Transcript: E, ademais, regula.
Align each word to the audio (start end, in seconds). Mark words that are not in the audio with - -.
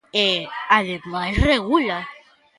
E, 0.27 0.27
ademais, 0.79 1.35
regula. 1.51 1.99